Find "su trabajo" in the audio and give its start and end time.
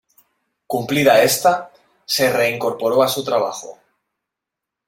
3.07-3.77